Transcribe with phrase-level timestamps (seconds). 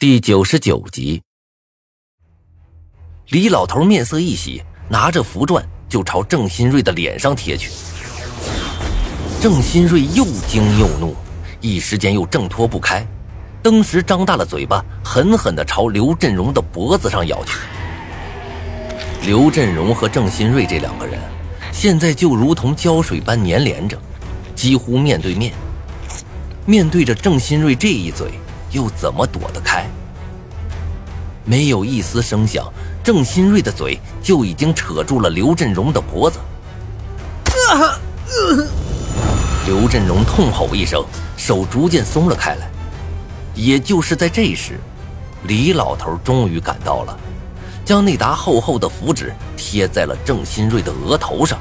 [0.00, 1.20] 第九十九集，
[3.30, 7.68] 李老头面色一喜，拿着符篆就朝郑新瑞的脸上贴去。
[9.40, 11.16] 郑新瑞又惊又怒，
[11.60, 13.04] 一时间又挣脱不开，
[13.60, 17.58] 登时张大了嘴巴，狠狠地朝刘振荣的脖子上咬去。
[19.26, 21.18] 刘振荣和郑新瑞这两个人，
[21.72, 24.00] 现在就如同胶水般粘连着，
[24.54, 25.52] 几乎面对面。
[26.66, 28.30] 面对着郑新瑞这一嘴。
[28.70, 29.86] 又怎么躲得开？
[31.44, 32.70] 没有一丝声响，
[33.02, 36.38] 郑新瑞的嘴就已经扯住了刘振荣的脖子。
[39.64, 41.02] 刘振荣痛吼一声，
[41.36, 42.68] 手逐渐松了开来。
[43.54, 44.78] 也就是在这时，
[45.44, 47.18] 李老头终于赶到了，
[47.84, 51.58] 将那沓厚厚的符纸贴在了郑新瑞的额头上，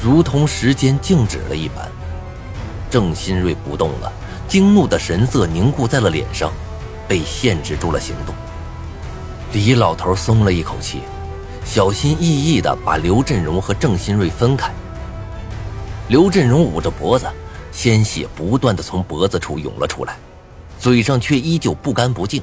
[0.00, 1.90] 如同时间静止了一般。
[2.88, 4.12] 郑新瑞不动了。
[4.54, 6.52] 惊怒的神色凝固在了脸上，
[7.08, 8.32] 被限制住了行动。
[9.52, 11.00] 李老头松了一口气，
[11.64, 14.72] 小心翼翼地把刘振荣和郑新瑞分开。
[16.06, 17.26] 刘振荣捂着脖子，
[17.72, 20.16] 鲜血不断地从脖子处涌了出来，
[20.78, 22.40] 嘴上却依旧不干不净。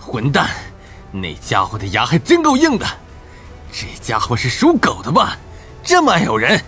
[0.00, 0.48] 混蛋，
[1.12, 2.86] 那家伙的牙还真够硬的，
[3.70, 5.36] 这家伙是属狗的吧？
[5.84, 6.58] 这么爱咬人。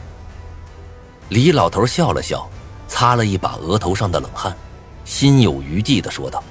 [1.31, 2.47] 李老头笑了笑。
[2.91, 4.55] 擦了一把额头上的冷汗，
[5.05, 6.43] 心有余悸的说道：“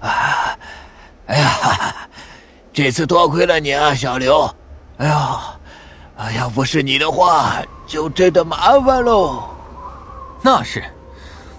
[0.00, 0.56] 啊，
[1.26, 2.08] 哎呀，
[2.72, 4.48] 这次多亏了你啊，小刘。
[4.98, 5.40] 哎呀，
[6.16, 9.42] 哎，要不是你的话，就真的麻烦喽。
[10.40, 10.82] 那是，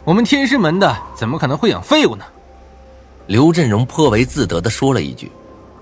[0.06, 2.24] 我们天师门的怎么可能会养废物呢？”
[3.28, 5.32] 刘振荣颇为自得的说了一句，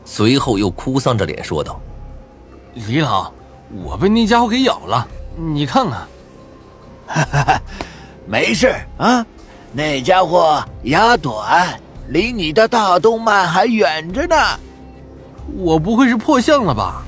[0.03, 1.79] 随后又哭丧着脸说道
[2.73, 3.31] ：“李老，
[3.83, 6.01] 我被那家伙给咬了，你看看。”
[8.27, 9.25] 没事啊，
[9.73, 14.35] 那家伙牙短，离你的大动脉还远着呢。
[15.57, 17.03] 我不会是破相了吧？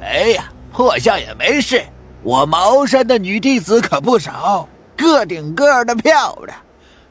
[0.00, 1.84] 哎呀，破相也没事。
[2.22, 6.58] 我茅山的女弟子可不少，个顶个的漂亮。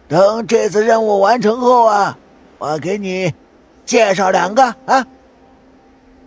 [0.08, 2.18] 等这次任务完成后啊，
[2.58, 3.34] 我给你
[3.86, 5.06] 介绍两个啊。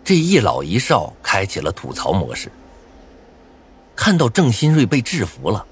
[0.05, 2.51] 这一老一少开启了吐槽模式。
[4.05, 5.65] 看到郑新瑞被制服了，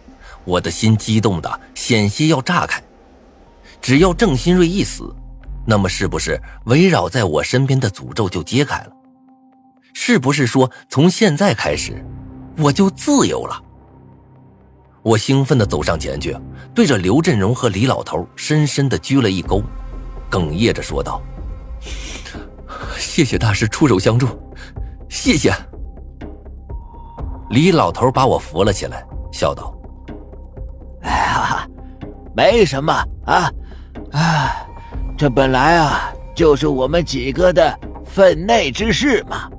[0.44, 2.80] 我的心激动的险些要炸开。
[3.82, 5.12] 只要郑新瑞一死，
[5.66, 8.92] 那么是不是围绕在我身边的诅咒就揭开了？
[9.94, 12.06] 是不是说从现在开始，
[12.56, 13.60] 我就自由了？
[15.02, 16.36] 我兴奋的走上前去，
[16.72, 19.60] 对着刘振荣和李老头深深的鞠了一躬，
[20.30, 21.20] 哽咽着说道
[22.96, 24.28] ：“谢谢大师出手相助，
[25.08, 25.52] 谢谢。”
[27.50, 29.74] 李老头把我扶了起来，笑道
[31.02, 31.68] ：“哎呀，
[32.34, 32.92] 没什么
[33.26, 33.52] 啊，
[34.12, 34.66] 啊，
[35.18, 39.50] 这本来啊就是我们几个的分内之事嘛。”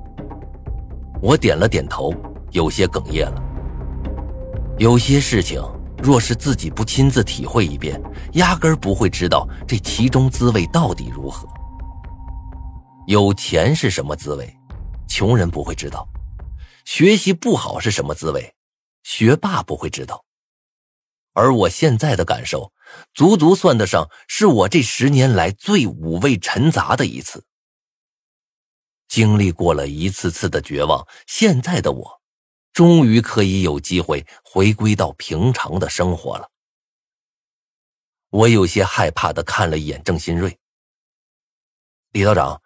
[1.20, 2.12] 我点了点头，
[2.50, 3.42] 有些哽咽了。
[4.78, 5.62] 有些事情，
[6.02, 8.00] 若是自己不亲自体会一遍，
[8.32, 11.46] 压根儿不会知道这其中滋味到底如何。
[13.06, 14.50] 有钱是什么滋味，
[15.06, 16.08] 穷人不会知道。
[16.84, 18.54] 学习不好是什么滋味？
[19.02, 20.24] 学霸不会知道。
[21.32, 22.72] 而我现在的感受，
[23.14, 27.44] 足足算得上是我这十年来最五味陈杂的一次。
[29.08, 32.22] 经历过了一次次的绝望，现在的我，
[32.72, 36.50] 终于可以有机会回归到平常的生活了。
[38.30, 40.58] 我有些害怕的看了一眼郑新瑞。
[42.12, 42.62] 李道长，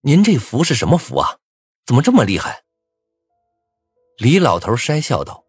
[0.00, 1.38] 您这符是什么符啊？
[1.86, 2.63] 怎么这么厉害？
[4.18, 5.42] 李老头讪笑道：“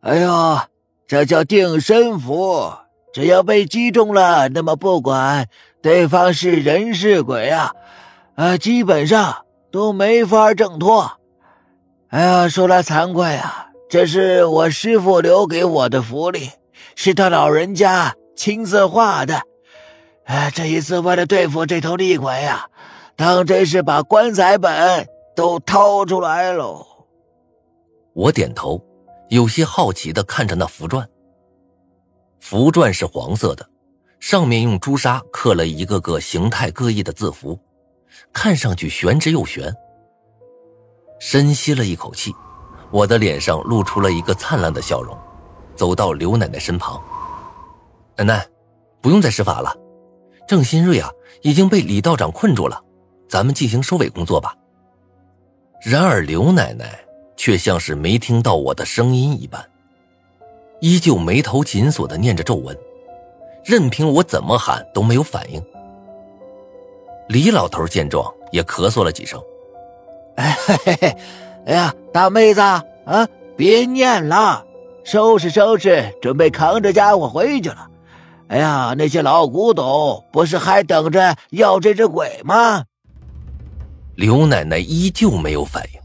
[0.00, 0.68] 哎呀，
[1.06, 2.72] 这叫定身符，
[3.12, 5.46] 只要被击中了，那么不管
[5.82, 7.72] 对方是人是鬼啊，
[8.34, 11.18] 啊，基本上都没法挣脱。
[12.08, 16.50] 哎呀，说来惭愧啊，这是我师傅留给我的福利，
[16.96, 19.42] 是他老人家亲自画的。
[20.24, 22.66] 哎，这一次为了对付这头厉鬼呀，
[23.16, 25.06] 当真是把棺材本
[25.36, 26.86] 都掏出来喽。”
[28.14, 28.82] 我点头，
[29.30, 31.04] 有些好奇的看着那符篆。
[32.38, 33.66] 符篆是黄色的，
[34.20, 37.58] 上面用朱砂刻了一个个形态各异的字符，
[38.32, 39.74] 看上去玄之又玄。
[41.18, 42.34] 深吸了一口气，
[42.90, 45.16] 我的脸上露出了一个灿烂的笑容，
[45.74, 47.00] 走到刘奶奶身旁。
[48.16, 48.46] 奶奶，
[49.00, 49.74] 不用再施法了，
[50.46, 51.08] 郑新瑞啊
[51.40, 52.78] 已经被李道长困住了，
[53.28, 54.54] 咱们进行收尾工作吧。
[55.80, 57.02] 然而刘奶奶。
[57.42, 59.60] 却像是没听到我的声音一般，
[60.78, 62.78] 依旧眉头紧锁的念着咒文。
[63.64, 65.60] 任凭我怎么喊都没有反应。
[67.26, 69.42] 李老头见状也咳嗽了几声，
[70.36, 71.16] 哎嘿嘿嘿，
[71.66, 74.64] 哎呀，大妹子啊，别念了，
[75.02, 77.90] 收拾收拾，准备扛着家伙回去了。
[78.46, 82.84] 哎呀，那些老古董不是还等着要这只鬼吗？
[84.14, 86.00] 刘奶奶依旧没有反应，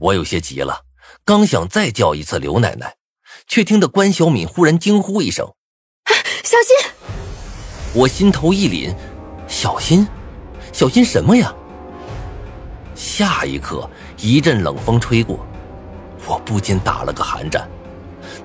[0.00, 0.82] 我有些急了，
[1.24, 2.94] 刚想再叫一次刘奶奶，
[3.48, 5.44] 却听得关小敏忽然惊呼一声
[6.44, 6.92] ：“小心！”
[7.94, 8.94] 我心头一凛，
[9.48, 10.06] 小心，
[10.72, 11.52] 小心什么呀？
[12.94, 15.44] 下一刻，一阵冷风吹过，
[16.26, 17.68] 我不禁打了个寒战。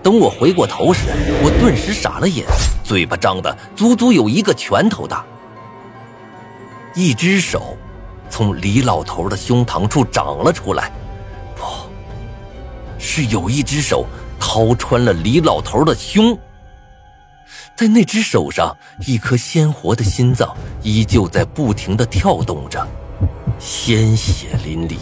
[0.01, 1.01] 等我回过头时，
[1.43, 2.45] 我顿时傻了眼，
[2.83, 5.23] 嘴巴张的足足有一个拳头大，
[6.95, 7.77] 一只手
[8.29, 11.02] 从李老头的胸膛处长了出来，不
[13.05, 14.05] 是有一只手
[14.39, 16.35] 掏穿了李老头的胸，
[17.75, 22.87] 在那只手上，一颗鲜活的心脏依旧在不停的跳动着，
[23.59, 24.97] 鲜血淋漓。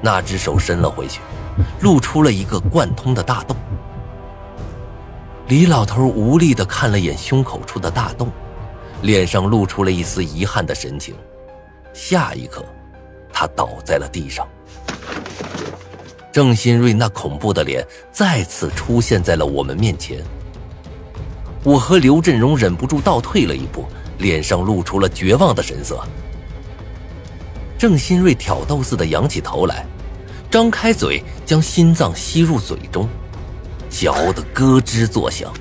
[0.00, 1.20] 那只手伸了回去。
[1.82, 3.56] 露出了一个贯通的大洞。
[5.46, 8.28] 李老头无力的看了眼胸口处的大洞，
[9.02, 11.14] 脸上露出了一丝遗憾的神情。
[11.92, 12.64] 下一刻，
[13.32, 14.44] 他倒在了地上。
[16.34, 20.18] 郑新瑞那恐怖的脸再次出现在了我们面前。
[21.62, 23.86] 我和刘振荣忍不住倒退了一步，
[24.18, 26.02] 脸上露出了绝望的神色。
[27.78, 29.86] 郑新瑞挑逗似的仰起头来。
[30.50, 33.08] 张开嘴，将心脏吸入嘴中，
[33.88, 35.52] 嚼得咯吱作响。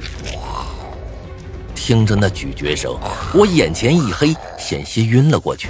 [1.75, 2.98] 听着那咀嚼声，
[3.31, 5.70] 我眼前一黑，险些晕了过去。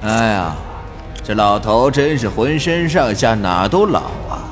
[0.00, 0.56] 哎呀，
[1.28, 4.48] 这老头真是浑身上下哪都老啊，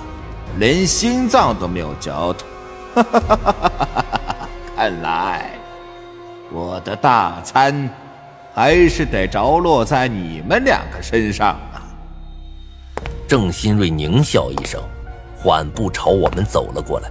[0.58, 3.02] 连心脏都没有嚼头。
[4.76, 5.52] 看来
[6.52, 7.88] 我的大餐
[8.52, 11.80] 还是得着落在你们两个身上啊。
[13.26, 14.78] 郑新瑞狞笑一声，
[15.34, 17.08] 缓步朝我们走了过来。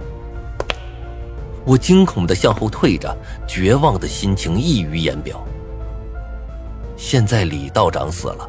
[1.64, 3.12] 我惊恐的向后退着，
[3.48, 5.44] 绝望的心情溢于言表。
[6.96, 8.48] 现在李道长死了，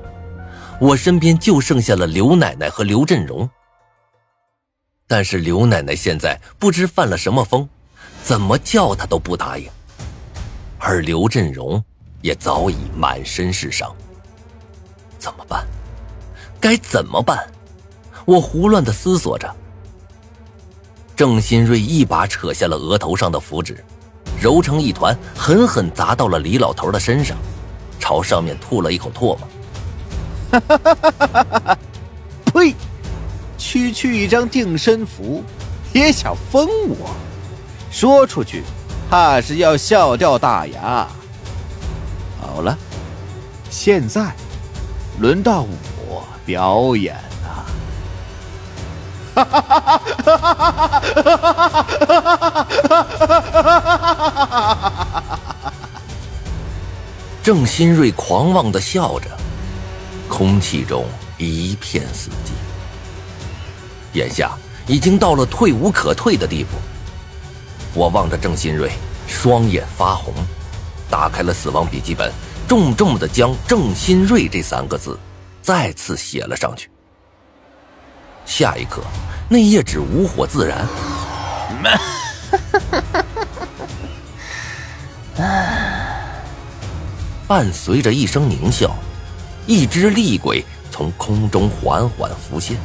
[0.79, 3.49] 我身边就剩下了刘奶奶和刘振荣。
[5.07, 7.67] 但是刘奶奶现在不知犯了什么疯，
[8.23, 9.67] 怎么叫她都不答应。
[10.77, 11.83] 而刘振荣
[12.21, 13.93] 也早已满身是伤。
[15.17, 15.65] 怎么办？
[16.59, 17.49] 该怎么办？
[18.25, 19.55] 我胡乱的思索着，
[21.15, 23.83] 郑新瑞一把扯下了额头上的符纸，
[24.39, 27.35] 揉成一团，狠狠砸到了李老头的身上，
[27.99, 29.39] 朝上面吐了一口唾沫。
[30.51, 31.77] 哈，
[32.53, 32.75] 呸！
[33.57, 35.43] 区区一张定身符
[35.93, 37.09] 也想封我？
[37.91, 38.63] 说出去，
[39.09, 41.07] 怕是要笑掉大牙。
[42.39, 42.77] 好了，
[43.69, 44.31] 现在
[45.19, 45.65] 轮到
[46.07, 47.65] 我表演了。
[49.35, 50.01] 哈！
[57.43, 59.36] 郑新瑞狂妄的笑着。
[60.37, 61.03] 空气中
[61.39, 62.51] 一片死寂。
[64.13, 64.51] 眼下
[64.85, 66.77] 已经到了退无可退的地步。
[67.95, 68.91] 我望着郑新瑞，
[69.27, 70.31] 双眼发红，
[71.09, 72.31] 打开了死亡笔记本，
[72.67, 75.17] 重重的将“郑新瑞”这三个字
[75.63, 76.87] 再次写了上去。
[78.45, 79.01] 下一刻。
[79.49, 80.85] 那页纸无火自燃，
[87.47, 88.95] 伴随着一声狞笑，
[89.67, 92.77] 一只厉鬼从空中缓缓浮现。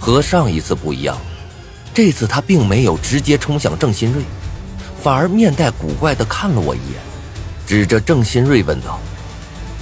[0.00, 1.16] 和上一次不一样，
[1.94, 4.22] 这次他并没有直接冲向郑新瑞，
[5.00, 7.00] 反而面带古怪的看了我一眼，
[7.66, 8.98] 指着郑新瑞问道：“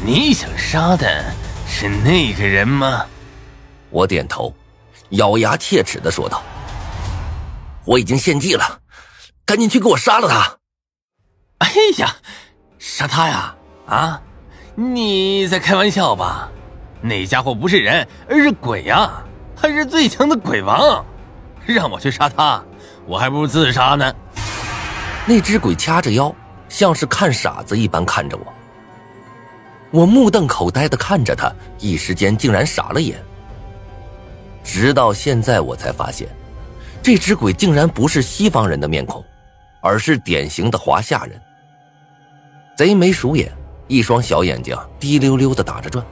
[0.05, 1.33] 你想杀的
[1.67, 3.07] 是那个人吗？”
[3.91, 4.53] 我点头。
[5.13, 6.43] 咬牙切齿的说道
[7.87, 8.81] ：“我已经献祭了，
[9.47, 10.59] 赶紧去给我杀了他！”
[11.65, 12.15] 哎呀，
[12.79, 13.55] 杀他呀！
[13.87, 14.21] 啊，
[14.81, 16.49] 你在开玩笑吧？
[17.01, 19.11] 那家伙不是人，而是鬼呀，
[19.57, 21.05] 还是最强的鬼王！
[21.67, 22.63] 让我去杀他，
[23.05, 24.15] 我还不如自杀呢。
[25.27, 26.33] 那只鬼掐着腰，
[26.69, 28.47] 像是看傻子一般看着我。
[29.91, 33.21] 我目瞪口呆的看着他，一时间竟然傻了眼。
[34.63, 36.29] 直到现在，我才发现，
[37.03, 39.25] 这只鬼竟然不是西方人的面孔，
[39.81, 41.43] 而是典型的华夏人。
[42.77, 43.53] 贼眉鼠眼，
[43.89, 46.05] 一双小眼睛滴溜溜的打着转，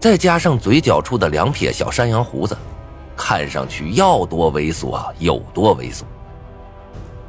[0.00, 2.56] 再加上嘴角处的两撇小山羊胡子，
[3.16, 6.02] 看上去要多猥琐啊有多猥琐。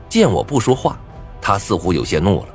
[0.09, 0.97] 见我不说话，
[1.41, 2.49] 他似乎有些怒了，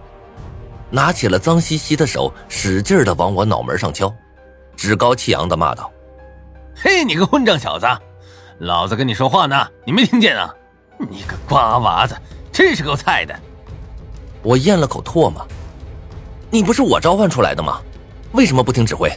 [0.90, 4.12] 拿起了脏兮兮的手，使劲的往我脑门上敲，
[4.76, 5.90] 趾高气扬的骂道
[6.76, 7.86] ：“嘿，你个混账小子，
[8.58, 10.54] 老子跟你说话呢，你没听见啊？
[10.98, 12.16] 你个瓜娃子，
[12.50, 13.34] 真是够菜的！”
[14.42, 15.46] 我咽了口唾沫
[16.50, 17.80] ：“你不是我召唤出来的吗？
[18.32, 19.10] 为什么不听指挥？”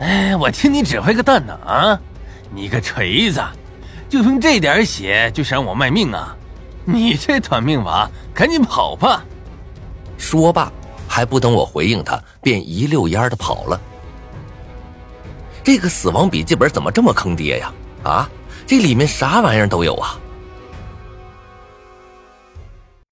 [0.00, 2.00] 哎，我听你指挥个蛋呢啊！
[2.50, 3.42] 你个锤子，
[4.08, 6.34] 就凭这点血就想我卖命啊？
[6.86, 9.22] 你这短命娃，赶紧跑吧！
[10.16, 10.72] 说罢，
[11.06, 13.78] 还不等我回应他，便一溜烟的跑了。
[15.62, 17.72] 这个死亡笔记本怎么这么坑爹呀？
[18.02, 18.30] 啊，
[18.66, 20.18] 这里面啥玩意儿都有啊！